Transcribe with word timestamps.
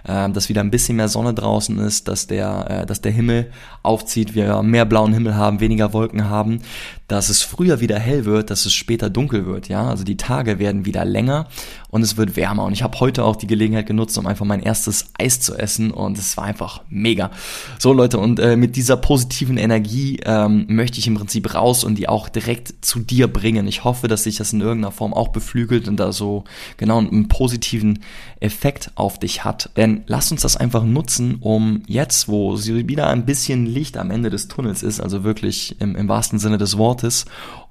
äh, 0.04 0.30
dass 0.30 0.50
wieder 0.50 0.62
ein 0.62 0.72
bisschen 0.72 0.98
mehr 0.98 1.10
Sonne 1.10 1.34
draußen 1.34 1.78
ist, 1.80 2.08
dass 2.08 2.28
der, 2.28 2.70
äh, 2.70 2.86
dass 2.86 3.02
der 3.02 3.12
Himmel 3.12 3.52
aufzieht, 3.84 4.34
wir 4.34 4.64
mehr 4.64 4.86
blauen 4.86 5.14
Himmel 5.14 5.36
haben, 5.36 5.60
weniger 5.60 5.94
Wolken 5.94 6.30
haben, 6.30 6.60
dass 7.08 7.30
es 7.30 7.44
früher 7.44 7.80
wieder 7.80 8.00
hell 8.00 8.26
wird, 8.26 8.50
dass 8.50 8.66
es 8.66 8.74
später 8.74 9.10
dunkel 9.10 9.46
wird. 9.46 9.68
Ja, 9.68 9.88
also 9.88 10.04
die 10.04 10.18
Tage 10.18 10.58
werden 10.58 10.86
wieder 10.86 11.06
länger 11.06 11.48
und 11.90 12.02
es 12.02 12.18
wird 12.18 12.36
wärmer. 12.36 12.64
Und 12.66 12.74
ich 12.74 12.82
habe 12.82 13.00
heute 13.00 13.24
auch 13.24 13.36
die 13.36 13.46
Gelegenheit 13.46 13.86
genutzt, 13.86 14.18
um 14.18 14.26
einfach 14.26 14.46
mein 14.46 14.62
erstes 14.62 15.12
Eis 15.20 15.40
zu 15.40 15.56
essen 15.56 15.92
und 15.92 16.18
es 16.18 16.36
war 16.38 16.46
einfach 16.46 16.82
mega. 16.90 17.30
So 17.78 17.94
Leute, 17.94 18.18
und 18.18 18.40
äh, 18.40 18.56
mit 18.56 18.76
dieser 18.76 18.98
positiven 18.98 19.58
Energie 19.58 20.20
ähm, 20.26 20.66
möchte 20.70 20.98
ich 20.98 21.06
im 21.06 21.14
Prinzip 21.14 21.54
raus 21.54 21.84
und 21.84 21.96
die 21.96 22.10
auch 22.10 22.30
direkt 22.30 22.84
zu 22.84 23.00
dir 23.00 23.28
bringen. 23.28 23.68
Ich 23.68 23.83
hoffe, 23.84 24.08
dass 24.08 24.24
sich 24.24 24.38
das 24.38 24.54
in 24.54 24.62
irgendeiner 24.62 24.92
Form 24.92 25.14
auch 25.14 25.30
beflügelt 25.30 25.88
und 25.88 25.98
da 25.98 26.12
so 26.12 26.44
genau 26.78 27.00
einen 27.00 27.28
positiven 27.28 28.00
Effekt 28.40 28.92
auf 28.96 29.20
dich 29.20 29.44
hat. 29.44 29.70
Denn 29.78 30.04
lass 30.08 30.32
uns 30.32 30.42
das 30.42 30.58
einfach 30.58 30.84
nutzen, 30.84 31.38
um 31.40 31.84
jetzt, 31.88 32.28
wo 32.28 32.58
wieder 32.58 33.10
ein 33.10 33.26
bisschen 33.26 33.66
Licht 33.66 33.98
am 33.98 34.12
Ende 34.12 34.30
des 34.30 34.48
Tunnels 34.48 34.84
ist, 34.84 35.00
also 35.00 35.24
wirklich 35.24 35.76
im, 35.80 35.96
im 35.96 36.08
wahrsten 36.08 36.40
Sinne 36.40 36.58
des 36.58 36.78
Wortes, 36.78 37.26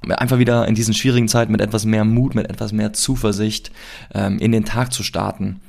einfach 0.09 0.38
wieder 0.38 0.66
in 0.66 0.75
diesen 0.75 0.94
schwierigen 0.94 1.28
Zeiten 1.28 1.53
mit 1.53 1.60
etwas 1.60 1.84
mehr 1.84 2.04
Mut, 2.04 2.34
mit 2.34 2.48
etwas 2.50 2.72
mehr 2.72 2.92
Zuversicht 2.92 3.70
ähm, 4.15 4.38
in 4.38 4.53
den 4.53 4.65
Tag 4.65 4.92
zu 4.92 5.03
starten 5.03 5.60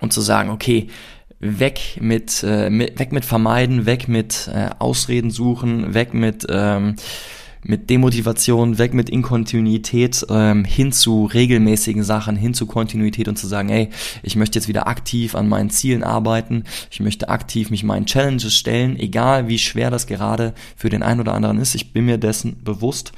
und 0.00 0.12
zu 0.12 0.20
sagen, 0.20 0.50
okay, 0.50 0.88
weg 1.42 1.98
mit, 2.00 2.44
äh, 2.46 2.70
mit 2.70 2.98
weg 2.98 3.12
mit 3.12 3.24
vermeiden, 3.24 3.84
weg 3.84 4.06
mit 4.08 4.48
äh, 4.52 4.70
Ausreden 4.78 5.30
suchen, 5.30 5.92
weg 5.92 6.14
mit 6.14 6.46
ähm, 6.48 6.94
mit 7.64 7.90
Demotivation, 7.90 8.78
weg 8.78 8.92
mit 8.92 9.08
Inkontinuität 9.08 10.26
ähm, 10.28 10.64
hin 10.64 10.92
zu 10.92 11.26
regelmäßigen 11.26 12.02
Sachen, 12.02 12.36
hin 12.36 12.54
zu 12.54 12.66
Kontinuität 12.66 13.28
und 13.28 13.38
zu 13.38 13.46
sagen, 13.46 13.68
hey, 13.68 13.88
ich 14.22 14.36
möchte 14.36 14.58
jetzt 14.58 14.68
wieder 14.68 14.88
aktiv 14.88 15.34
an 15.34 15.48
meinen 15.48 15.70
Zielen 15.70 16.02
arbeiten, 16.02 16.64
ich 16.90 17.00
möchte 17.00 17.28
aktiv 17.28 17.70
mich 17.70 17.84
meinen 17.84 18.06
Challenges 18.06 18.54
stellen, 18.54 18.98
egal 18.98 19.48
wie 19.48 19.58
schwer 19.58 19.90
das 19.90 20.06
gerade 20.06 20.54
für 20.76 20.88
den 20.88 21.02
einen 21.02 21.20
oder 21.20 21.34
anderen 21.34 21.58
ist, 21.58 21.74
ich 21.74 21.92
bin 21.92 22.06
mir 22.06 22.18
dessen 22.18 22.62
bewusst, 22.64 23.12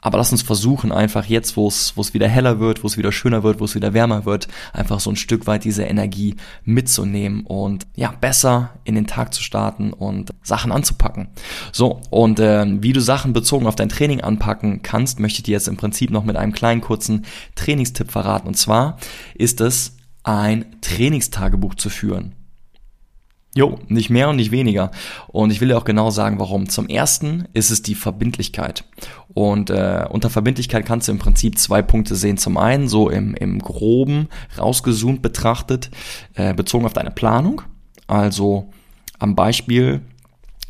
aber 0.00 0.18
lass 0.18 0.32
uns 0.32 0.42
versuchen, 0.42 0.92
einfach 0.92 1.26
jetzt, 1.26 1.56
wo 1.56 1.66
es, 1.66 1.94
wieder 2.14 2.28
heller 2.28 2.60
wird, 2.60 2.82
wo 2.82 2.86
es 2.86 2.96
wieder 2.96 3.12
schöner 3.12 3.42
wird, 3.42 3.60
wo 3.60 3.64
es 3.64 3.74
wieder 3.74 3.94
wärmer 3.94 4.24
wird, 4.24 4.48
einfach 4.72 5.00
so 5.00 5.10
ein 5.10 5.16
Stück 5.16 5.46
weit 5.46 5.64
diese 5.64 5.82
Energie 5.82 6.36
mitzunehmen 6.64 7.44
und 7.44 7.86
ja, 7.96 8.14
besser 8.20 8.70
in 8.84 8.94
den 8.94 9.06
Tag 9.06 9.34
zu 9.34 9.42
starten 9.42 9.92
und 9.92 10.30
Sachen 10.42 10.72
anzupacken. 10.72 11.28
So, 11.72 12.00
und 12.10 12.38
äh, 12.40 12.66
wie 12.82 12.92
du 12.92 13.00
Sachen 13.00 13.32
bezogen 13.32 13.66
auf 13.66 13.76
dein 13.76 13.88
Training 13.88 14.20
anpacken 14.20 14.82
kannst, 14.82 15.20
möchte 15.20 15.38
ich 15.38 15.44
dir 15.44 15.52
jetzt 15.52 15.68
im 15.68 15.76
Prinzip 15.76 16.10
noch 16.10 16.24
mit 16.24 16.36
einem 16.36 16.52
kleinen 16.52 16.80
kurzen 16.80 17.24
Trainingstipp 17.56 18.10
verraten. 18.10 18.46
Und 18.46 18.56
zwar 18.56 18.98
ist 19.34 19.60
es, 19.60 19.96
ein 20.22 20.66
Trainingstagebuch 20.82 21.74
zu 21.74 21.88
führen. 21.88 22.34
Jo, 23.58 23.76
nicht 23.88 24.08
mehr 24.08 24.28
und 24.28 24.36
nicht 24.36 24.52
weniger. 24.52 24.92
Und 25.26 25.50
ich 25.50 25.60
will 25.60 25.66
dir 25.66 25.78
auch 25.78 25.84
genau 25.84 26.10
sagen, 26.10 26.38
warum. 26.38 26.68
Zum 26.68 26.86
ersten 26.86 27.48
ist 27.54 27.70
es 27.70 27.82
die 27.82 27.96
Verbindlichkeit. 27.96 28.84
Und 29.34 29.68
äh, 29.70 30.06
unter 30.08 30.30
Verbindlichkeit 30.30 30.86
kannst 30.86 31.08
du 31.08 31.12
im 31.12 31.18
Prinzip 31.18 31.58
zwei 31.58 31.82
Punkte 31.82 32.14
sehen. 32.14 32.36
Zum 32.36 32.56
einen 32.56 32.86
so 32.86 33.10
im, 33.10 33.34
im 33.34 33.58
groben, 33.58 34.28
rausgezoomt 34.56 35.22
betrachtet, 35.22 35.90
äh, 36.34 36.54
bezogen 36.54 36.86
auf 36.86 36.92
deine 36.92 37.10
Planung. 37.10 37.62
Also 38.06 38.70
am 39.18 39.34
Beispiel 39.34 40.02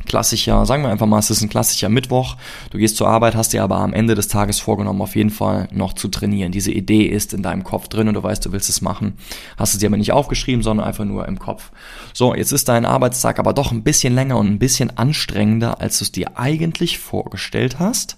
klassischer, 0.05 0.65
sagen 0.65 0.83
wir 0.83 0.89
einfach 0.89 1.05
mal, 1.05 1.19
es 1.19 1.29
ist 1.29 1.41
ein 1.41 1.49
klassischer 1.49 1.89
Mittwoch. 1.89 2.35
Du 2.71 2.77
gehst 2.77 2.97
zur 2.97 3.07
Arbeit, 3.07 3.35
hast 3.35 3.53
dir 3.53 3.63
aber 3.63 3.77
am 3.77 3.93
Ende 3.93 4.15
des 4.15 4.27
Tages 4.27 4.59
vorgenommen, 4.59 5.01
auf 5.01 5.15
jeden 5.15 5.29
Fall 5.29 5.67
noch 5.71 5.93
zu 5.93 6.07
trainieren. 6.07 6.51
Diese 6.51 6.71
Idee 6.71 7.03
ist 7.03 7.33
in 7.33 7.43
deinem 7.43 7.63
Kopf 7.63 7.87
drin 7.87 8.07
und 8.07 8.15
du 8.15 8.23
weißt, 8.23 8.45
du 8.45 8.51
willst 8.51 8.69
es 8.69 8.81
machen. 8.81 9.17
Hast 9.57 9.73
es 9.73 9.79
dir 9.79 9.87
aber 9.87 9.97
nicht 9.97 10.11
aufgeschrieben, 10.11 10.63
sondern 10.63 10.87
einfach 10.87 11.05
nur 11.05 11.27
im 11.27 11.39
Kopf. 11.39 11.71
So, 12.13 12.33
jetzt 12.33 12.51
ist 12.51 12.69
dein 12.69 12.85
Arbeitstag 12.85 13.39
aber 13.39 13.53
doch 13.53 13.71
ein 13.71 13.83
bisschen 13.83 14.15
länger 14.15 14.37
und 14.37 14.47
ein 14.47 14.59
bisschen 14.59 14.97
anstrengender, 14.97 15.79
als 15.81 15.99
du 15.99 16.05
es 16.05 16.11
dir 16.11 16.37
eigentlich 16.37 16.99
vorgestellt 16.99 17.79
hast. 17.79 18.17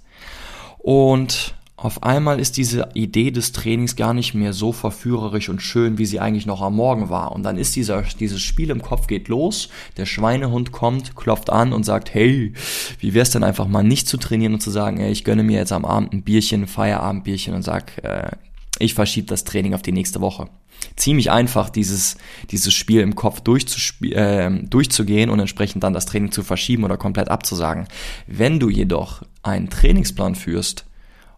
Und 0.78 1.56
auf 1.81 2.03
einmal 2.03 2.40
ist 2.40 2.58
diese 2.58 2.90
Idee 2.94 3.31
des 3.31 3.53
Trainings 3.53 3.96
gar 3.96 4.14
nicht 4.14 4.36
mehr 4.36 4.53
so 4.53 4.72
verführerisch 4.72 5.50
und 5.50 5.64
schön, 5.64 5.97
wie 5.97 6.06
sie 6.06 6.19
eigentlich 6.19 6.46
noch 6.46 6.62
am 6.62 6.75
Morgen 6.75 7.09
war. 7.09 7.31
Und 7.31 7.42
dann 7.42 7.58
ist 7.58 7.75
dieser, 7.75 8.03
dieses 8.19 8.40
Spiel 8.40 8.69
im 8.69 8.84
Kopf 8.84 9.08
geht 9.08 9.30
los, 9.30 9.69
der 9.97 10.06
Schweinehund 10.06 10.72
kommt, 10.72 11.16
klopft 11.16 11.50
an 11.50 11.74
und 11.74 11.84
sagt, 11.84 12.14
hey, 12.14 12.53
wie 13.00 13.16
wär's 13.16 13.31
denn 13.31 13.44
einfach 13.44 13.68
mal 13.68 13.84
nicht 13.84 14.08
zu 14.08 14.18
trainieren 14.18 14.53
und 14.53 14.59
zu 14.59 14.70
sagen, 14.70 15.00
ey, 15.00 15.12
ich 15.12 15.24
gönne 15.24 15.41
mir 15.41 15.58
jetzt 15.58 15.72
am 15.72 15.84
Abend 15.86 16.14
ein 16.14 16.22
Bierchen, 16.22 16.62
ein 16.62 16.68
Feierabendbierchen 16.68 17.56
und 17.56 17.64
sag, 17.64 17.97
äh, 18.03 18.30
ich 18.78 18.94
verschiebe 18.94 19.25
das 19.25 19.44
Training 19.44 19.74
auf 19.74 19.81
die 19.81 19.91
nächste 19.91 20.22
Woche. 20.22 20.50
Ziemlich 20.96 21.31
einfach, 21.31 21.72
dieses, 21.72 22.16
dieses 22.52 22.75
Spiel 22.75 23.02
im 23.02 23.16
Kopf 23.16 23.41
äh, 23.47 24.50
durchzugehen 24.52 25.31
und 25.31 25.40
entsprechend 25.40 25.84
dann 25.84 25.94
das 25.94 26.06
Training 26.06 26.31
zu 26.31 26.44
verschieben 26.44 26.84
oder 26.84 26.97
komplett 26.97 27.30
abzusagen. 27.30 27.88
Wenn 28.28 28.59
du 28.59 28.70
jedoch 28.70 29.24
einen 29.41 29.72
Trainingsplan 29.72 30.36
führst, 30.36 30.86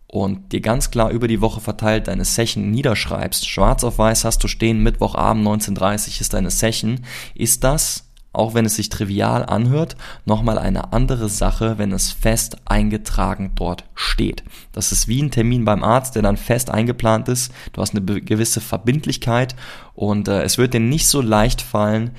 und 0.08 0.52
dir 0.52 0.62
ganz 0.62 0.92
klar 0.92 1.10
über 1.10 1.28
die 1.28 1.42
Woche 1.42 1.60
verteilt 1.60 2.08
deine 2.08 2.26
Session 2.26 2.70
niederschreibst, 2.70 3.48
schwarz 3.50 3.84
auf 3.84 3.98
weiß 3.98 4.26
hast 4.26 4.44
du 4.44 4.48
stehen, 4.48 4.84
Mittwochabend 4.84 5.48
19.30 5.48 6.22
ist 6.22 6.34
deine 6.34 6.52
Session, 6.52 7.02
ist 7.34 7.64
das, 7.64 8.06
auch 8.34 8.56
wenn 8.56 8.66
es 8.66 8.76
sich 8.76 8.90
trivial 8.90 9.46
anhört, 9.46 9.96
nochmal 10.26 10.58
eine 10.58 10.92
andere 10.92 11.30
Sache, 11.30 11.78
wenn 11.78 11.92
es 11.92 12.12
fest 12.12 12.58
eingetragen 12.66 13.52
dort 13.56 13.86
steht. 13.94 14.44
Das 14.72 14.92
ist 14.92 15.08
wie 15.08 15.22
ein 15.22 15.32
Termin 15.32 15.66
beim 15.66 15.84
Arzt, 15.84 16.16
der 16.16 16.24
dann 16.24 16.38
fest 16.38 16.72
eingeplant 16.72 17.30
ist. 17.30 17.54
Du 17.74 17.82
hast 17.82 17.96
eine 17.96 18.04
gewisse 18.04 18.60
Verbindlichkeit 18.60 19.56
und 19.94 20.28
äh, 20.28 20.42
es 20.42 20.58
wird 20.58 20.74
dir 20.74 20.80
nicht 20.80 21.08
so 21.08 21.22
leicht 21.22 21.62
fallen, 21.62 22.12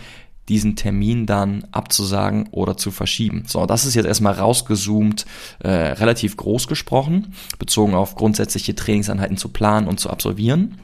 diesen 0.48 0.76
Termin 0.76 1.26
dann 1.26 1.66
abzusagen 1.72 2.48
oder 2.50 2.76
zu 2.76 2.90
verschieben. 2.90 3.44
So, 3.46 3.66
das 3.66 3.84
ist 3.84 3.94
jetzt 3.94 4.06
erstmal 4.06 4.34
rausgezoomt, 4.34 5.24
äh, 5.60 5.68
relativ 5.68 6.36
groß 6.36 6.68
gesprochen, 6.68 7.34
bezogen 7.58 7.94
auf 7.94 8.14
grundsätzliche 8.14 8.74
Trainingseinheiten 8.74 9.36
zu 9.36 9.48
planen 9.48 9.88
und 9.88 10.00
zu 10.00 10.10
absolvieren. 10.10 10.78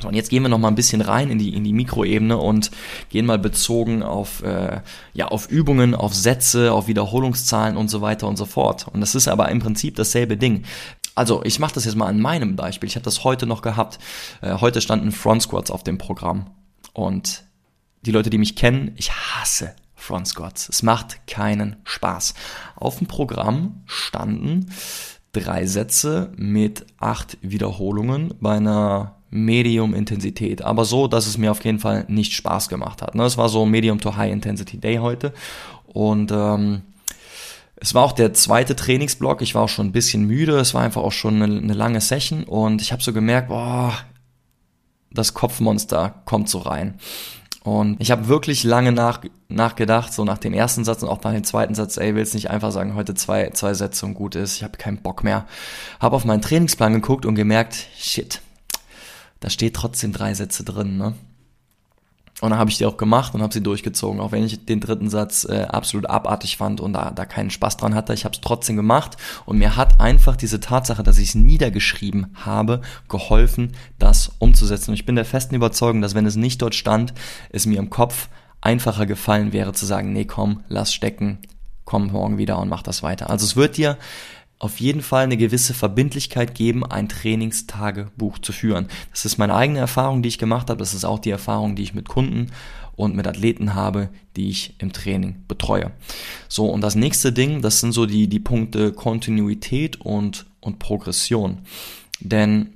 So, 0.00 0.08
und 0.08 0.14
jetzt 0.14 0.30
gehen 0.30 0.42
wir 0.42 0.48
noch 0.48 0.58
mal 0.58 0.68
ein 0.68 0.76
bisschen 0.76 1.00
rein 1.00 1.30
in 1.30 1.38
die 1.38 1.54
in 1.54 1.64
die 1.64 1.72
Mikroebene 1.72 2.38
und 2.38 2.70
gehen 3.10 3.26
mal 3.26 3.38
bezogen 3.38 4.02
auf 4.02 4.42
äh, 4.42 4.80
ja 5.12 5.28
auf 5.28 5.50
Übungen, 5.50 5.94
auf 5.94 6.14
Sätze, 6.14 6.72
auf 6.72 6.88
Wiederholungszahlen 6.88 7.76
und 7.76 7.88
so 7.88 8.00
weiter 8.00 8.26
und 8.26 8.36
so 8.36 8.46
fort. 8.46 8.86
Und 8.92 9.00
das 9.00 9.14
ist 9.14 9.28
aber 9.28 9.50
im 9.50 9.58
Prinzip 9.58 9.96
dasselbe 9.96 10.36
Ding. 10.36 10.64
Also 11.14 11.42
ich 11.44 11.58
mache 11.58 11.74
das 11.74 11.84
jetzt 11.84 11.96
mal 11.96 12.06
an 12.06 12.20
meinem 12.20 12.56
Beispiel. 12.56 12.88
Ich 12.88 12.94
habe 12.94 13.04
das 13.04 13.24
heute 13.24 13.46
noch 13.46 13.62
gehabt. 13.62 13.98
Äh, 14.40 14.54
heute 14.54 14.80
standen 14.80 15.12
Front 15.12 15.42
Squats 15.42 15.70
auf 15.70 15.82
dem 15.84 15.98
Programm 15.98 16.46
und 16.94 17.44
die 18.02 18.12
Leute, 18.12 18.30
die 18.30 18.38
mich 18.38 18.56
kennen, 18.56 18.92
ich 18.96 19.12
hasse 19.12 19.74
Front 19.94 20.28
Squats. 20.28 20.68
Es 20.68 20.82
macht 20.82 21.26
keinen 21.26 21.76
Spaß. 21.84 22.34
Auf 22.76 22.98
dem 22.98 23.06
Programm 23.06 23.82
standen 23.86 24.72
drei 25.32 25.66
Sätze 25.66 26.32
mit 26.36 26.86
acht 26.98 27.38
Wiederholungen 27.42 28.34
bei 28.40 28.56
einer 28.56 29.16
Medium-Intensität, 29.30 30.62
aber 30.62 30.84
so, 30.84 31.06
dass 31.06 31.26
es 31.28 31.38
mir 31.38 31.52
auf 31.52 31.64
jeden 31.64 31.78
Fall 31.78 32.04
nicht 32.08 32.32
Spaß 32.32 32.68
gemacht 32.68 33.00
hat. 33.00 33.14
Ne? 33.14 33.24
Es 33.24 33.38
war 33.38 33.48
so 33.48 33.64
Medium 33.64 34.00
to 34.00 34.16
High 34.16 34.32
Intensity 34.32 34.78
Day 34.78 34.96
heute 34.96 35.32
und 35.86 36.32
ähm, 36.32 36.82
es 37.76 37.94
war 37.94 38.02
auch 38.02 38.12
der 38.12 38.34
zweite 38.34 38.76
Trainingsblock. 38.76 39.40
Ich 39.40 39.54
war 39.54 39.62
auch 39.62 39.68
schon 39.68 39.86
ein 39.86 39.92
bisschen 39.92 40.26
müde. 40.26 40.58
Es 40.58 40.74
war 40.74 40.82
einfach 40.82 41.02
auch 41.02 41.12
schon 41.12 41.42
eine, 41.42 41.58
eine 41.58 41.72
lange 41.72 42.00
Session 42.00 42.44
und 42.44 42.82
ich 42.82 42.92
habe 42.92 43.02
so 43.02 43.12
gemerkt, 43.12 43.48
boah, 43.48 43.94
das 45.12 45.32
Kopfmonster 45.32 46.22
kommt 46.26 46.48
so 46.48 46.58
rein. 46.58 46.98
Und 47.62 48.00
ich 48.00 48.10
habe 48.10 48.28
wirklich 48.28 48.64
lange 48.64 48.90
nach, 48.90 49.20
nachgedacht, 49.48 50.14
so 50.14 50.24
nach 50.24 50.38
dem 50.38 50.54
ersten 50.54 50.84
Satz 50.84 51.02
und 51.02 51.10
auch 51.10 51.22
nach 51.22 51.32
dem 51.32 51.44
zweiten 51.44 51.74
Satz, 51.74 51.98
ey, 51.98 52.14
willst 52.14 52.34
nicht 52.34 52.50
einfach 52.50 52.72
sagen, 52.72 52.94
heute 52.94 53.14
zwei, 53.14 53.50
zwei 53.50 53.74
Sätze 53.74 54.06
und 54.06 54.14
gut 54.14 54.34
ist, 54.34 54.56
ich 54.56 54.64
habe 54.64 54.78
keinen 54.78 55.02
Bock 55.02 55.22
mehr. 55.22 55.46
Habe 56.00 56.16
auf 56.16 56.24
meinen 56.24 56.40
Trainingsplan 56.40 56.94
geguckt 56.94 57.26
und 57.26 57.34
gemerkt, 57.34 57.86
shit, 57.98 58.40
da 59.40 59.50
steht 59.50 59.74
trotzdem 59.74 60.12
drei 60.12 60.32
Sätze 60.32 60.64
drin, 60.64 60.96
ne? 60.96 61.14
Und 62.40 62.50
dann 62.50 62.58
habe 62.58 62.70
ich 62.70 62.78
die 62.78 62.86
auch 62.86 62.96
gemacht 62.96 63.34
und 63.34 63.42
habe 63.42 63.52
sie 63.52 63.62
durchgezogen, 63.62 64.20
auch 64.20 64.32
wenn 64.32 64.44
ich 64.44 64.64
den 64.64 64.80
dritten 64.80 65.10
Satz 65.10 65.44
äh, 65.44 65.66
absolut 65.68 66.08
abartig 66.08 66.56
fand 66.56 66.80
und 66.80 66.94
da, 66.94 67.10
da 67.10 67.26
keinen 67.26 67.50
Spaß 67.50 67.76
dran 67.76 67.94
hatte. 67.94 68.14
Ich 68.14 68.24
habe 68.24 68.34
es 68.34 68.40
trotzdem 68.40 68.76
gemacht 68.76 69.16
und 69.44 69.58
mir 69.58 69.76
hat 69.76 70.00
einfach 70.00 70.36
diese 70.36 70.60
Tatsache, 70.60 71.02
dass 71.02 71.18
ich 71.18 71.30
es 71.30 71.34
niedergeschrieben 71.34 72.34
habe, 72.34 72.80
geholfen, 73.08 73.72
das 73.98 74.32
umzusetzen. 74.38 74.90
Und 74.90 74.94
ich 74.94 75.06
bin 75.06 75.16
der 75.16 75.24
festen 75.24 75.54
Überzeugung, 75.54 76.00
dass 76.00 76.14
wenn 76.14 76.26
es 76.26 76.36
nicht 76.36 76.62
dort 76.62 76.74
stand, 76.74 77.12
es 77.50 77.66
mir 77.66 77.78
im 77.78 77.90
Kopf 77.90 78.28
einfacher 78.60 79.06
gefallen 79.06 79.52
wäre 79.52 79.72
zu 79.72 79.86
sagen, 79.86 80.12
nee, 80.12 80.24
komm, 80.24 80.62
lass 80.68 80.92
stecken, 80.92 81.38
komm 81.84 82.08
morgen 82.08 82.38
wieder 82.38 82.58
und 82.58 82.68
mach 82.68 82.82
das 82.82 83.02
weiter. 83.02 83.30
Also 83.30 83.44
es 83.44 83.56
wird 83.56 83.76
dir 83.76 83.96
auf 84.60 84.78
jeden 84.78 85.00
Fall 85.00 85.24
eine 85.24 85.38
gewisse 85.38 85.74
Verbindlichkeit 85.74 86.54
geben, 86.54 86.84
ein 86.84 87.08
Trainingstagebuch 87.08 88.38
zu 88.38 88.52
führen. 88.52 88.88
Das 89.10 89.24
ist 89.24 89.38
meine 89.38 89.54
eigene 89.54 89.78
Erfahrung, 89.80 90.22
die 90.22 90.28
ich 90.28 90.38
gemacht 90.38 90.68
habe. 90.68 90.78
Das 90.78 90.94
ist 90.94 91.04
auch 91.04 91.18
die 91.18 91.30
Erfahrung, 91.30 91.74
die 91.74 91.82
ich 91.82 91.94
mit 91.94 92.08
Kunden 92.08 92.52
und 92.94 93.16
mit 93.16 93.26
Athleten 93.26 93.74
habe, 93.74 94.10
die 94.36 94.50
ich 94.50 94.74
im 94.78 94.92
Training 94.92 95.44
betreue. 95.48 95.92
So, 96.46 96.66
und 96.66 96.82
das 96.82 96.94
nächste 96.94 97.32
Ding, 97.32 97.62
das 97.62 97.80
sind 97.80 97.92
so 97.92 98.04
die, 98.04 98.28
die 98.28 98.38
Punkte 98.38 98.92
Kontinuität 98.92 99.98
und, 99.98 100.44
und 100.60 100.78
Progression. 100.78 101.62
Denn 102.20 102.74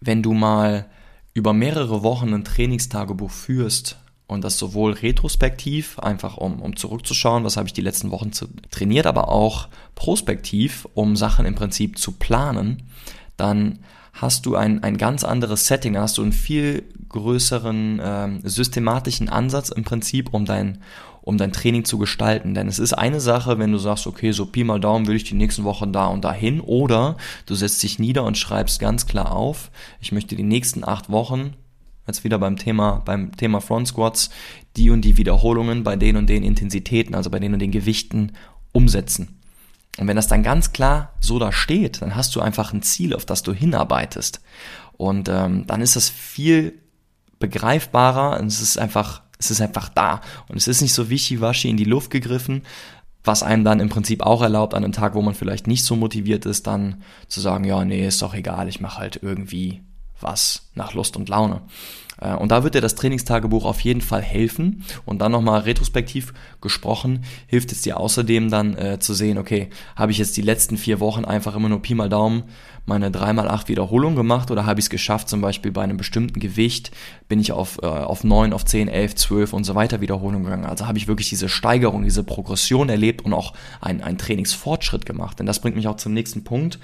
wenn 0.00 0.22
du 0.22 0.32
mal 0.32 0.86
über 1.34 1.52
mehrere 1.52 2.04
Wochen 2.04 2.32
ein 2.32 2.44
Trainingstagebuch 2.44 3.32
führst, 3.32 3.98
und 4.30 4.44
das 4.44 4.58
sowohl 4.58 4.92
retrospektiv, 4.92 5.98
einfach 5.98 6.36
um, 6.36 6.62
um 6.62 6.76
zurückzuschauen, 6.76 7.42
was 7.42 7.56
habe 7.56 7.66
ich 7.66 7.72
die 7.72 7.80
letzten 7.80 8.12
Wochen 8.12 8.30
trainiert, 8.70 9.06
aber 9.06 9.28
auch 9.28 9.68
prospektiv, 9.96 10.86
um 10.94 11.16
Sachen 11.16 11.46
im 11.46 11.56
Prinzip 11.56 11.98
zu 11.98 12.12
planen, 12.12 12.84
dann 13.36 13.80
hast 14.12 14.46
du 14.46 14.54
ein, 14.54 14.84
ein 14.84 14.96
ganz 14.96 15.24
anderes 15.24 15.66
Setting, 15.66 15.96
hast 15.98 16.18
du 16.18 16.22
einen 16.22 16.32
viel 16.32 16.84
größeren 17.08 18.00
ähm, 18.02 18.40
systematischen 18.44 19.28
Ansatz 19.28 19.70
im 19.70 19.82
Prinzip, 19.82 20.32
um 20.32 20.44
dein, 20.44 20.78
um 21.22 21.36
dein 21.36 21.52
Training 21.52 21.84
zu 21.84 21.98
gestalten. 21.98 22.54
Denn 22.54 22.68
es 22.68 22.78
ist 22.78 22.92
eine 22.92 23.20
Sache, 23.20 23.58
wenn 23.58 23.72
du 23.72 23.78
sagst, 23.78 24.06
okay, 24.06 24.30
so 24.30 24.46
Pi 24.46 24.62
mal 24.62 24.78
Daumen 24.78 25.08
will 25.08 25.16
ich 25.16 25.24
die 25.24 25.34
nächsten 25.34 25.64
Wochen 25.64 25.92
da 25.92 26.06
und 26.06 26.24
dahin, 26.24 26.60
oder 26.60 27.16
du 27.46 27.56
setzt 27.56 27.82
dich 27.82 27.98
nieder 27.98 28.22
und 28.22 28.38
schreibst 28.38 28.78
ganz 28.78 29.06
klar 29.06 29.32
auf, 29.32 29.72
ich 30.00 30.12
möchte 30.12 30.36
die 30.36 30.44
nächsten 30.44 30.84
acht 30.86 31.10
Wochen 31.10 31.54
jetzt 32.06 32.24
wieder 32.24 32.38
beim 32.38 32.56
Thema, 32.56 33.02
beim 33.04 33.36
Thema 33.36 33.60
Front 33.60 33.88
Squats, 33.88 34.30
die 34.76 34.90
und 34.90 35.02
die 35.02 35.16
Wiederholungen 35.16 35.82
bei 35.82 35.96
den 35.96 36.16
und 36.16 36.28
den 36.28 36.42
Intensitäten, 36.42 37.14
also 37.14 37.30
bei 37.30 37.38
den 37.38 37.52
und 37.52 37.60
den 37.60 37.70
Gewichten 37.70 38.32
umsetzen. 38.72 39.40
Und 39.98 40.06
wenn 40.06 40.16
das 40.16 40.28
dann 40.28 40.42
ganz 40.42 40.72
klar 40.72 41.14
so 41.20 41.38
da 41.38 41.52
steht, 41.52 42.00
dann 42.02 42.14
hast 42.14 42.34
du 42.34 42.40
einfach 42.40 42.72
ein 42.72 42.82
Ziel, 42.82 43.14
auf 43.14 43.24
das 43.24 43.42
du 43.42 43.52
hinarbeitest. 43.52 44.40
Und 44.92 45.28
ähm, 45.28 45.66
dann 45.66 45.80
ist 45.80 45.96
das 45.96 46.08
viel 46.08 46.78
begreifbarer 47.38 48.38
und 48.38 48.46
es 48.46 48.60
ist 48.60 48.78
einfach, 48.78 49.22
es 49.38 49.50
ist 49.50 49.60
einfach 49.60 49.88
da. 49.88 50.20
Und 50.48 50.56
es 50.56 50.68
ist 50.68 50.82
nicht 50.82 50.94
so 50.94 51.10
wischiwaschi 51.10 51.68
in 51.68 51.76
die 51.76 51.84
Luft 51.84 52.10
gegriffen, 52.10 52.62
was 53.24 53.42
einem 53.42 53.64
dann 53.64 53.80
im 53.80 53.88
Prinzip 53.88 54.22
auch 54.22 54.42
erlaubt, 54.42 54.74
an 54.74 54.84
einem 54.84 54.92
Tag, 54.92 55.14
wo 55.14 55.22
man 55.22 55.34
vielleicht 55.34 55.66
nicht 55.66 55.84
so 55.84 55.96
motiviert 55.96 56.46
ist, 56.46 56.66
dann 56.66 57.02
zu 57.28 57.40
sagen, 57.40 57.64
ja, 57.64 57.84
nee, 57.84 58.06
ist 58.06 58.22
doch 58.22 58.34
egal, 58.34 58.68
ich 58.68 58.80
mache 58.80 58.98
halt 58.98 59.20
irgendwie 59.22 59.82
was 60.20 60.70
nach 60.74 60.94
Lust 60.94 61.16
und 61.16 61.28
Laune. 61.28 61.62
Äh, 62.20 62.34
und 62.34 62.50
da 62.50 62.62
wird 62.62 62.74
dir 62.74 62.80
das 62.80 62.94
Trainingstagebuch 62.94 63.64
auf 63.64 63.80
jeden 63.80 64.00
Fall 64.00 64.22
helfen. 64.22 64.84
Und 65.04 65.20
dann 65.20 65.32
nochmal 65.32 65.60
retrospektiv 65.60 66.32
gesprochen, 66.60 67.24
hilft 67.46 67.72
es 67.72 67.82
dir 67.82 67.98
außerdem 67.98 68.50
dann 68.50 68.76
äh, 68.76 68.98
zu 69.00 69.14
sehen, 69.14 69.38
okay, 69.38 69.70
habe 69.96 70.12
ich 70.12 70.18
jetzt 70.18 70.36
die 70.36 70.42
letzten 70.42 70.76
vier 70.76 71.00
Wochen 71.00 71.24
einfach 71.24 71.56
immer 71.56 71.68
nur 71.68 71.82
Pi 71.82 71.94
mal 71.94 72.08
Daumen 72.08 72.44
meine 72.86 73.10
3x8 73.10 73.68
Wiederholungen 73.68 74.16
gemacht 74.16 74.50
oder 74.50 74.66
habe 74.66 74.80
ich 74.80 74.86
es 74.86 74.90
geschafft, 74.90 75.28
zum 75.28 75.40
Beispiel 75.40 75.70
bei 75.70 75.82
einem 75.82 75.96
bestimmten 75.96 76.40
Gewicht 76.40 76.90
bin 77.28 77.38
ich 77.38 77.52
auf, 77.52 77.78
äh, 77.82 77.86
auf 77.86 78.24
9, 78.24 78.52
auf 78.52 78.64
10, 78.64 78.88
11, 78.88 79.14
12 79.14 79.52
und 79.52 79.64
so 79.64 79.74
weiter 79.74 80.00
Wiederholungen 80.00 80.44
gegangen. 80.44 80.64
Also 80.64 80.86
habe 80.86 80.98
ich 80.98 81.06
wirklich 81.06 81.28
diese 81.28 81.48
Steigerung, 81.48 82.02
diese 82.02 82.24
Progression 82.24 82.88
erlebt 82.88 83.24
und 83.24 83.32
auch 83.32 83.52
einen 83.80 84.18
Trainingsfortschritt 84.18 85.06
gemacht. 85.06 85.38
Denn 85.38 85.46
das 85.46 85.60
bringt 85.60 85.76
mich 85.76 85.86
auch 85.88 85.96
zum 85.96 86.14
nächsten 86.14 86.42
Punkt 86.42 86.78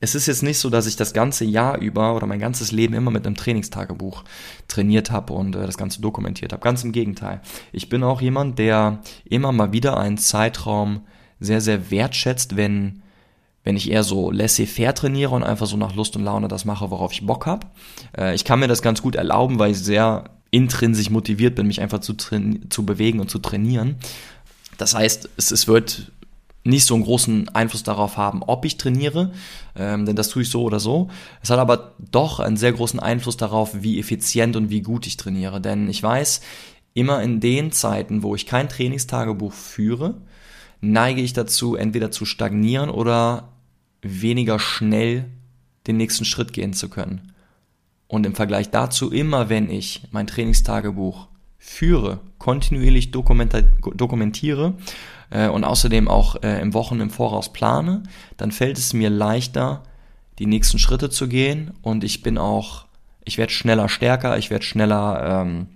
es 0.00 0.14
ist 0.14 0.26
jetzt 0.26 0.42
nicht 0.42 0.58
so, 0.58 0.70
dass 0.70 0.86
ich 0.86 0.96
das 0.96 1.12
ganze 1.12 1.44
Jahr 1.44 1.78
über 1.78 2.14
oder 2.14 2.26
mein 2.26 2.38
ganzes 2.38 2.70
Leben 2.70 2.94
immer 2.94 3.10
mit 3.10 3.26
einem 3.26 3.34
Trainingstagebuch 3.34 4.24
trainiert 4.68 5.10
habe 5.10 5.32
und 5.32 5.56
äh, 5.56 5.66
das 5.66 5.76
Ganze 5.76 6.00
dokumentiert 6.00 6.52
habe. 6.52 6.62
Ganz 6.62 6.84
im 6.84 6.92
Gegenteil. 6.92 7.40
Ich 7.72 7.88
bin 7.88 8.02
auch 8.04 8.20
jemand, 8.20 8.58
der 8.58 9.00
immer 9.24 9.52
mal 9.52 9.72
wieder 9.72 9.98
einen 9.98 10.18
Zeitraum 10.18 11.00
sehr, 11.40 11.60
sehr 11.60 11.90
wertschätzt, 11.90 12.56
wenn, 12.56 13.02
wenn 13.64 13.76
ich 13.76 13.90
eher 13.90 14.04
so 14.04 14.30
laissez-faire 14.30 14.94
trainiere 14.94 15.34
und 15.34 15.42
einfach 15.42 15.66
so 15.66 15.76
nach 15.76 15.94
Lust 15.94 16.16
und 16.16 16.24
Laune 16.24 16.48
das 16.48 16.64
mache, 16.64 16.90
worauf 16.90 17.12
ich 17.12 17.26
Bock 17.26 17.46
habe. 17.46 17.66
Äh, 18.16 18.34
ich 18.34 18.44
kann 18.44 18.60
mir 18.60 18.68
das 18.68 18.82
ganz 18.82 19.02
gut 19.02 19.16
erlauben, 19.16 19.58
weil 19.58 19.72
ich 19.72 19.78
sehr 19.78 20.30
intrinsisch 20.50 21.10
motiviert 21.10 21.56
bin, 21.56 21.66
mich 21.66 21.80
einfach 21.80 22.00
zu, 22.00 22.14
zu 22.14 22.86
bewegen 22.86 23.20
und 23.20 23.30
zu 23.30 23.38
trainieren. 23.38 23.96
Das 24.78 24.94
heißt, 24.94 25.28
es, 25.36 25.50
es 25.50 25.66
wird 25.66 26.12
nicht 26.68 26.84
so 26.84 26.94
einen 26.94 27.04
großen 27.04 27.48
Einfluss 27.50 27.82
darauf 27.82 28.16
haben, 28.16 28.42
ob 28.42 28.64
ich 28.64 28.76
trainiere, 28.76 29.32
ähm, 29.74 30.04
denn 30.04 30.16
das 30.16 30.28
tue 30.28 30.42
ich 30.42 30.50
so 30.50 30.62
oder 30.62 30.80
so. 30.80 31.08
Es 31.42 31.50
hat 31.50 31.58
aber 31.58 31.94
doch 32.10 32.40
einen 32.40 32.56
sehr 32.56 32.72
großen 32.72 33.00
Einfluss 33.00 33.36
darauf, 33.36 33.82
wie 33.82 33.98
effizient 33.98 34.54
und 34.54 34.70
wie 34.70 34.82
gut 34.82 35.06
ich 35.06 35.16
trainiere. 35.16 35.60
Denn 35.60 35.88
ich 35.88 36.02
weiß, 36.02 36.42
immer 36.94 37.22
in 37.22 37.40
den 37.40 37.72
Zeiten, 37.72 38.22
wo 38.22 38.34
ich 38.34 38.46
kein 38.46 38.68
Trainingstagebuch 38.68 39.52
führe, 39.52 40.20
neige 40.80 41.22
ich 41.22 41.32
dazu, 41.32 41.74
entweder 41.74 42.10
zu 42.10 42.26
stagnieren 42.26 42.90
oder 42.90 43.48
weniger 44.02 44.58
schnell 44.58 45.24
den 45.86 45.96
nächsten 45.96 46.24
Schritt 46.24 46.52
gehen 46.52 46.74
zu 46.74 46.88
können. 46.88 47.32
Und 48.08 48.26
im 48.26 48.34
Vergleich 48.34 48.70
dazu, 48.70 49.10
immer 49.10 49.48
wenn 49.48 49.70
ich 49.70 50.02
mein 50.10 50.26
Trainingstagebuch 50.26 51.28
führe, 51.58 52.20
kontinuierlich 52.38 53.10
dokumentiere 53.10 54.74
äh, 55.30 55.48
und 55.48 55.64
außerdem 55.64 56.08
auch 56.08 56.42
äh, 56.42 56.60
im 56.60 56.72
Wochen 56.74 57.00
im 57.00 57.10
Voraus 57.10 57.52
plane, 57.52 58.04
dann 58.36 58.52
fällt 58.52 58.78
es 58.78 58.92
mir 58.92 59.10
leichter, 59.10 59.82
die 60.38 60.46
nächsten 60.46 60.78
Schritte 60.78 61.10
zu 61.10 61.28
gehen 61.28 61.72
und 61.82 62.04
ich 62.04 62.22
bin 62.22 62.38
auch, 62.38 62.86
ich 63.24 63.38
werde 63.38 63.52
schneller 63.52 63.88
stärker, 63.88 64.38
ich 64.38 64.50
werde 64.50 64.64
schneller 64.64 65.42
ähm, 65.42 65.66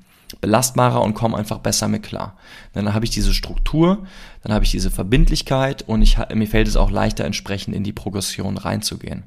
belastbarer 0.40 1.02
und 1.02 1.14
komme 1.14 1.36
einfach 1.36 1.58
besser 1.58 1.88
mit 1.88 2.02
klar. 2.02 2.36
Dann 2.72 2.94
habe 2.94 3.04
ich 3.04 3.10
diese 3.10 3.34
Struktur, 3.34 4.06
dann 4.42 4.54
habe 4.54 4.64
ich 4.64 4.70
diese 4.70 4.90
Verbindlichkeit 4.90 5.82
und 5.82 6.00
ich, 6.00 6.16
mir 6.32 6.46
fällt 6.46 6.68
es 6.68 6.76
auch 6.76 6.90
leichter, 6.90 7.24
entsprechend 7.24 7.74
in 7.74 7.84
die 7.84 7.92
Progression 7.92 8.56
reinzugehen. 8.56 9.24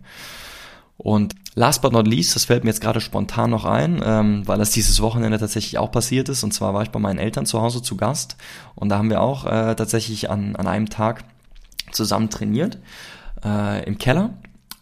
Und 0.97 1.35
last 1.55 1.81
but 1.81 1.91
not 1.91 2.07
least, 2.07 2.35
das 2.35 2.45
fällt 2.45 2.63
mir 2.63 2.69
jetzt 2.69 2.81
gerade 2.81 3.01
spontan 3.01 3.49
noch 3.49 3.65
ein, 3.65 4.01
ähm, 4.03 4.47
weil 4.47 4.57
das 4.57 4.71
dieses 4.71 5.01
Wochenende 5.01 5.37
tatsächlich 5.37 5.77
auch 5.77 5.91
passiert 5.91 6.29
ist. 6.29 6.43
Und 6.43 6.53
zwar 6.53 6.73
war 6.73 6.83
ich 6.83 6.89
bei 6.89 6.99
meinen 6.99 7.19
Eltern 7.19 7.45
zu 7.45 7.61
Hause 7.61 7.81
zu 7.81 7.97
Gast 7.97 8.37
und 8.75 8.89
da 8.89 8.97
haben 8.97 9.09
wir 9.09 9.21
auch 9.21 9.45
äh, 9.45 9.75
tatsächlich 9.75 10.29
an, 10.29 10.55
an 10.55 10.67
einem 10.67 10.89
Tag 10.89 11.25
zusammen 11.91 12.29
trainiert 12.29 12.77
äh, 13.43 13.83
im 13.85 13.97
Keller. 13.97 14.33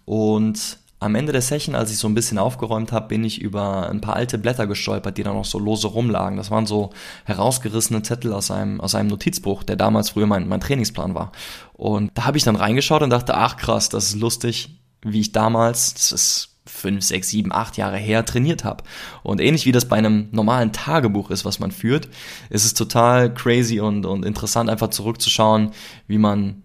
Und 0.06 0.78
am 1.00 1.16
Ende 1.16 1.34
der 1.34 1.42
Session, 1.42 1.76
als 1.76 1.92
ich 1.92 1.98
so 1.98 2.08
ein 2.08 2.16
bisschen 2.16 2.38
aufgeräumt 2.38 2.92
habe, 2.94 3.10
bin 3.10 3.26
ich 3.26 3.42
über 3.42 3.90
ein 3.90 4.00
paar 4.00 4.16
alte 4.16 4.38
Blätter 4.38 4.68
gestolpert, 4.68 5.18
die 5.18 5.24
da 5.24 5.34
noch 5.34 5.46
so 5.46 5.60
lose 5.60 5.88
rumlagen. 5.88 6.38
Das 6.38 6.50
waren 6.50 6.66
so 6.66 6.92
herausgerissene 7.26 8.04
Zettel 8.04 8.32
aus 8.32 8.52
einem, 8.52 8.80
aus 8.80 8.96
einem 8.96 9.10
Notizbuch, 9.10 9.64
der 9.64 9.76
damals 9.76 10.12
früher 10.12 10.28
mein, 10.28 10.48
mein 10.48 10.62
Trainingsplan 10.62 11.14
war. 11.14 11.34
Und 11.74 12.12
da 12.14 12.26
habe 12.26 12.38
ich 12.38 12.44
dann 12.44 12.56
reingeschaut 12.56 13.02
und 13.02 13.10
dachte, 13.10 13.36
ach 13.36 13.58
krass, 13.58 13.90
das 13.90 14.06
ist 14.06 14.20
lustig 14.20 14.80
wie 15.04 15.22
ich 15.22 15.32
damals, 15.32 15.94
das 15.94 16.12
ist 16.12 16.50
fünf, 16.66 17.04
sechs, 17.04 17.30
sieben, 17.30 17.52
acht 17.52 17.78
Jahre 17.78 17.98
her 17.98 18.26
trainiert 18.26 18.64
habe. 18.64 18.84
Und 19.22 19.42
ähnlich 19.42 19.66
wie 19.66 19.72
das 19.72 19.88
bei 19.88 19.98
einem 19.98 20.30
normalen 20.32 20.72
Tagebuch 20.72 21.30
ist, 21.30 21.46
was 21.46 21.60
man 21.60 21.72
führt, 21.72 22.08
ist 22.50 22.66
es 22.66 22.74
total 22.74 23.34
crazy 23.34 23.80
und, 23.80 24.06
und 24.06 24.26
interessant, 24.26 24.70
einfach 24.70 24.90
zurückzuschauen, 24.90 25.72
wie 26.08 26.18
man 26.18 26.64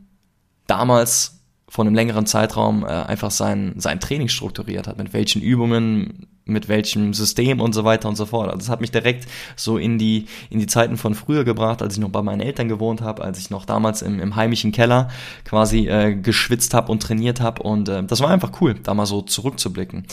damals 0.67 1.43
von 1.69 1.87
einem 1.87 1.97
längeren 1.97 2.27
Zeitraum 2.27 2.85
äh, 2.85 2.89
einfach 2.89 3.31
sein, 3.31 3.75
sein 3.77 4.01
Training 4.01 4.29
strukturiert 4.29 4.87
hat, 4.87 4.99
mit 4.99 5.13
welchen 5.13 5.43
Übungen, 5.43 6.27
mit 6.49 6.69
welchem 6.69 7.15
System 7.15 7.61
und 7.61 7.75
so 7.75 7.85
weiter 7.85 8.09
und 8.09 8.17
so 8.17 8.27
fort. 8.27 8.47
Also 8.47 8.59
das 8.59 8.69
hat 8.69 8.81
mich 8.81 8.91
direkt 8.91 9.29
so 9.57 9.79
in 9.79 9.99
die, 9.99 10.27
in 10.51 10.59
die 10.59 10.67
Zeiten 10.67 10.97
von 10.97 11.15
früher 11.15 11.45
gebracht, 11.45 11.83
als 11.83 11.95
ich 11.95 12.01
noch 12.01 12.11
bei 12.11 12.23
meinen 12.23 12.41
Eltern 12.41 12.69
gewohnt 12.69 13.01
habe, 13.01 13.23
als 13.23 13.39
ich 13.39 13.51
noch 13.51 13.65
damals 13.65 14.03
im, 14.03 14.21
im 14.21 14.37
heimischen 14.37 14.73
Keller 14.73 15.09
quasi 15.45 15.89
äh, 15.89 16.15
geschwitzt 16.15 16.75
habe 16.75 16.91
und 16.91 17.03
trainiert 17.03 17.41
habe. 17.41 17.63
Und 17.63 17.89
äh, 17.89 18.03
das 18.03 18.21
war 18.21 18.31
einfach 18.31 18.61
cool, 18.61 18.75
da 18.83 18.95
mal 18.95 19.07
so 19.07 19.23
zurückzublicken. 19.23 20.07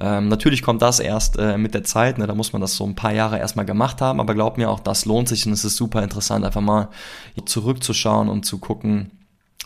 Ähm, 0.00 0.28
natürlich 0.28 0.62
kommt 0.62 0.82
das 0.82 1.00
erst 1.00 1.38
äh, 1.38 1.58
mit 1.58 1.74
der 1.74 1.84
Zeit, 1.84 2.18
ne, 2.18 2.26
da 2.26 2.34
muss 2.34 2.52
man 2.52 2.62
das 2.62 2.76
so 2.76 2.84
ein 2.84 2.94
paar 2.94 3.12
Jahre 3.12 3.38
erstmal 3.38 3.66
gemacht 3.66 4.00
haben, 4.00 4.20
aber 4.20 4.34
glaub 4.34 4.58
mir, 4.58 4.70
auch 4.70 4.80
das 4.80 5.04
lohnt 5.04 5.28
sich 5.28 5.46
und 5.46 5.52
es 5.52 5.64
ist 5.64 5.76
super 5.76 6.02
interessant, 6.02 6.44
einfach 6.44 6.60
mal 6.60 6.88
zurückzuschauen 7.44 8.28
und 8.28 8.44
zu 8.44 8.58
gucken, 8.58 9.10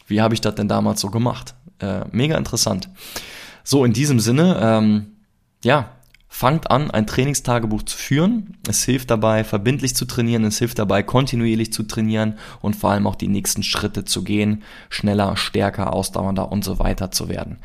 wie 0.06 0.20
habe 0.20 0.34
ich 0.34 0.40
das 0.40 0.54
denn 0.54 0.68
damals 0.68 1.00
so 1.00 1.10
gemacht? 1.10 1.54
Äh, 1.78 2.04
mega 2.12 2.36
interessant. 2.36 2.88
So, 3.64 3.84
in 3.84 3.92
diesem 3.92 4.20
Sinne, 4.20 4.58
ähm, 4.62 5.06
ja, 5.64 5.95
fangt 6.36 6.70
an, 6.70 6.90
ein 6.90 7.06
Trainingstagebuch 7.06 7.84
zu 7.84 7.96
führen. 7.96 8.58
Es 8.68 8.84
hilft 8.84 9.10
dabei, 9.10 9.42
verbindlich 9.42 9.96
zu 9.96 10.04
trainieren, 10.04 10.44
es 10.44 10.58
hilft 10.58 10.78
dabei, 10.78 11.02
kontinuierlich 11.02 11.72
zu 11.72 11.82
trainieren 11.82 12.34
und 12.60 12.76
vor 12.76 12.90
allem 12.90 13.06
auch 13.06 13.14
die 13.14 13.28
nächsten 13.28 13.62
Schritte 13.62 14.04
zu 14.04 14.22
gehen, 14.22 14.62
schneller, 14.90 15.38
stärker, 15.38 15.94
ausdauernder 15.94 16.52
und 16.52 16.62
so 16.62 16.78
weiter 16.78 17.10
zu 17.10 17.30
werden. 17.30 17.56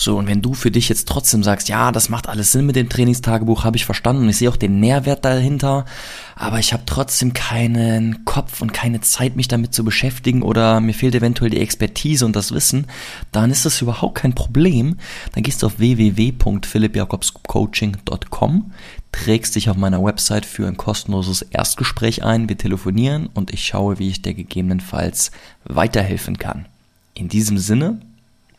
So, 0.00 0.16
und 0.16 0.26
wenn 0.28 0.40
du 0.40 0.54
für 0.54 0.70
dich 0.70 0.88
jetzt 0.88 1.08
trotzdem 1.08 1.42
sagst, 1.42 1.68
ja, 1.68 1.92
das 1.92 2.08
macht 2.08 2.26
alles 2.26 2.52
Sinn 2.52 2.64
mit 2.64 2.74
dem 2.74 2.88
Trainingstagebuch, 2.88 3.64
habe 3.64 3.76
ich 3.76 3.84
verstanden 3.84 4.22
und 4.22 4.30
ich 4.30 4.38
sehe 4.38 4.48
auch 4.48 4.56
den 4.56 4.80
Nährwert 4.80 5.26
dahinter, 5.26 5.84
aber 6.36 6.58
ich 6.58 6.72
habe 6.72 6.84
trotzdem 6.86 7.34
keinen 7.34 8.24
Kopf 8.24 8.62
und 8.62 8.72
keine 8.72 9.02
Zeit, 9.02 9.36
mich 9.36 9.46
damit 9.46 9.74
zu 9.74 9.84
beschäftigen 9.84 10.40
oder 10.40 10.80
mir 10.80 10.94
fehlt 10.94 11.14
eventuell 11.14 11.50
die 11.50 11.60
Expertise 11.60 12.24
und 12.24 12.34
das 12.34 12.52
Wissen, 12.52 12.86
dann 13.30 13.50
ist 13.50 13.66
das 13.66 13.82
überhaupt 13.82 14.14
kein 14.14 14.34
Problem. 14.34 14.96
Dann 15.34 15.42
gehst 15.42 15.62
du 15.62 15.66
auf 15.66 15.78
www.philippjakobscoaching.com, 15.78 18.72
trägst 19.12 19.54
dich 19.54 19.68
auf 19.68 19.76
meiner 19.76 20.02
Website 20.02 20.46
für 20.46 20.66
ein 20.66 20.78
kostenloses 20.78 21.42
Erstgespräch 21.42 22.24
ein, 22.24 22.48
wir 22.48 22.56
telefonieren 22.56 23.28
und 23.34 23.52
ich 23.52 23.66
schaue, 23.66 23.98
wie 23.98 24.08
ich 24.08 24.22
dir 24.22 24.32
gegebenenfalls 24.32 25.30
weiterhelfen 25.64 26.38
kann. 26.38 26.64
In 27.12 27.28
diesem 27.28 27.58
Sinne, 27.58 28.00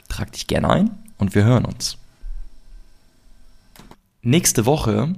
trag 0.07 0.33
dich 0.33 0.45
gerne 0.45 0.69
ein 0.69 0.91
und 1.21 1.35
wir 1.35 1.45
hören 1.45 1.65
uns. 1.65 1.97
Nächste 4.23 4.65
Woche 4.65 5.15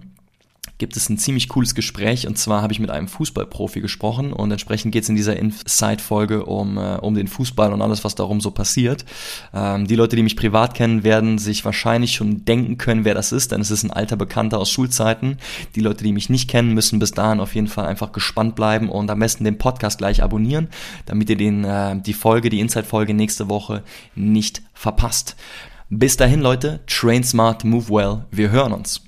gibt 0.78 0.98
es 0.98 1.08
ein 1.08 1.18
ziemlich 1.18 1.48
cooles 1.50 1.76
Gespräch 1.76 2.28
und 2.28 2.38
zwar 2.38 2.62
habe 2.62 2.74
ich 2.74 2.80
mit 2.80 2.90
einem 2.90 3.08
Fußballprofi 3.08 3.80
gesprochen 3.80 4.34
und 4.34 4.52
entsprechend 4.52 4.92
geht 4.92 5.04
es 5.04 5.10
in 5.10 5.16
dieser 5.16 5.38
Inside-Folge 5.38 6.46
um, 6.46 6.78
äh, 6.78 6.98
um 6.98 7.16
den 7.16 7.28
Fußball 7.28 7.72
und 7.72 7.82
alles, 7.82 8.04
was 8.04 8.16
darum 8.16 8.42
so 8.42 8.52
passiert. 8.52 9.06
Ähm, 9.54 9.88
die 9.88 9.96
Leute, 9.96 10.18
die 10.18 10.24
mich 10.24 10.36
privat 10.36 10.74
kennen, 10.74 11.04
werden 11.04 11.38
sich 11.38 11.64
wahrscheinlich 11.64 12.16
schon 12.16 12.44
denken 12.44 12.78
können, 12.78 13.06
wer 13.06 13.14
das 13.14 13.32
ist, 13.32 13.54
denn 13.54 13.62
es 13.62 13.72
ist 13.72 13.84
ein 13.84 13.92
alter 13.92 14.18
Bekannter 14.18 14.58
aus 14.58 14.72
Schulzeiten. 14.72 15.38
Die 15.76 15.82
Leute, 15.82 16.04
die 16.04 16.12
mich 16.12 16.30
nicht 16.30 16.50
kennen, 16.50 16.74
müssen 16.74 17.00
bis 17.00 17.12
dahin 17.12 17.40
auf 17.40 17.56
jeden 17.56 17.68
Fall 17.68 17.86
einfach 17.86 18.12
gespannt 18.12 18.56
bleiben 18.56 18.90
und 18.90 19.10
am 19.10 19.20
besten 19.20 19.46
den 19.46 19.58
Podcast 19.58 20.00
gleich 20.00 20.22
abonnieren, 20.22 20.68
damit 21.06 21.30
ihr 21.30 21.38
den, 21.38 21.64
äh, 21.64 21.96
die 22.02 22.14
Folge, 22.14 22.50
die 22.50 22.60
Inside-Folge 22.60 23.14
nächste 23.14 23.48
Woche 23.48 23.84
nicht 24.16 24.62
verpasst. 24.74 25.38
Bis 25.90 26.18
dahin, 26.18 26.42
Leute, 26.42 26.80
train 26.88 27.24
smart, 27.24 27.64
move 27.64 27.90
well. 27.90 28.26
Wir 28.32 28.50
hören 28.50 28.74
uns. 28.74 29.02